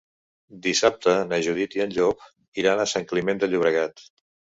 Dissabte 0.61 1.11
na 1.31 1.37
Judit 1.47 1.77
i 1.79 1.83
en 1.85 1.93
Llop 1.97 2.23
iran 2.63 2.81
a 2.81 2.87
Sant 2.93 3.07
Climent 3.13 3.43
de 3.45 3.51
Llobregat. 3.53 4.03